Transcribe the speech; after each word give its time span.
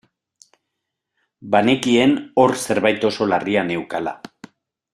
Banekien 1.55 2.15
hor 2.45 2.55
zerbait 2.63 3.07
oso 3.11 3.29
larria 3.35 3.67
neukala. 3.71 4.17